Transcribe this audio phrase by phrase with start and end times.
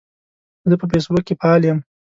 [0.69, 1.79] زه په فیسبوک کې فعال یم.